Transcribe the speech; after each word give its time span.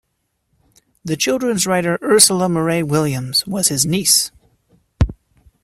The 1.05 1.15
children's 1.15 1.67
writer 1.67 1.99
Ursula 2.01 2.49
Moray 2.49 2.81
Williams 2.81 3.45
was 3.45 3.67
his 3.67 3.85
niece. 3.85 4.31